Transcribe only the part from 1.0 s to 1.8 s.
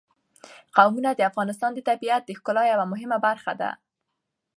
د افغانستان د